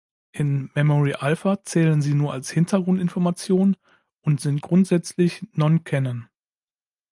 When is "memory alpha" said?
0.73-1.63